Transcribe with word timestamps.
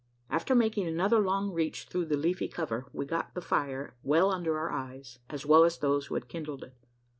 After 0.31 0.55
making 0.55 0.87
another 0.87 1.19
long 1.19 1.51
reach 1.51 1.83
through 1.85 2.05
the 2.05 2.17
leafy 2.17 2.47
cover, 2.47 2.87
we 2.91 3.05
got 3.05 3.35
the 3.35 3.39
fire 3.41 3.93
well 4.01 4.31
under 4.31 4.57
our 4.57 4.71
eyes, 4.71 5.19
as 5.29 5.45
well 5.45 5.63
as 5.63 5.77
those 5.77 6.07
who 6.07 6.15
had 6.15 6.27
kindled 6.27 6.63
it. 6.63 6.73